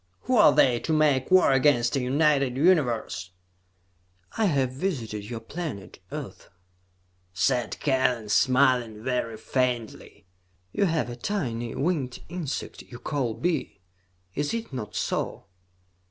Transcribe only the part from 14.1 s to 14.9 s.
Is it